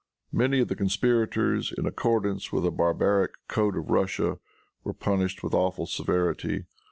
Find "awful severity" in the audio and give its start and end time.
5.53-6.65